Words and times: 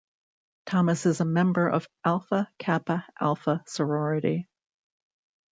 Thomas 0.65 1.05
is 1.05 1.19
a 1.21 1.25
member 1.25 1.67
of 1.67 1.87
Alpha 2.03 2.51
Kappa 2.57 3.05
Alpha 3.21 3.63
sorority. 3.67 4.49